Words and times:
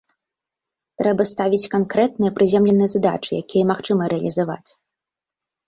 Трэба 1.01 1.21
ставіць 1.31 1.69
канкрэтныя 1.75 2.35
прыземленыя 2.41 2.89
задачы, 2.95 3.31
якія 3.43 3.71
магчыма 3.75 4.11
рэалізаваць. 4.17 4.69